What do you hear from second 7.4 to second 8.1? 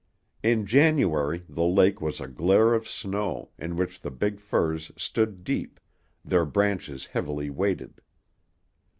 weighted.